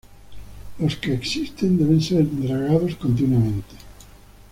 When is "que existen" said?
0.95-1.77